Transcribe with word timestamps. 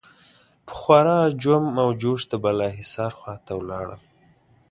په 0.65 0.73
خورا 0.79 1.19
جم 1.43 1.65
و 1.87 1.89
جوش 2.01 2.21
د 2.31 2.33
بالاحصار 2.43 3.11
خوا 3.19 3.35
ته 3.45 3.51
ولاړل. 3.59 4.01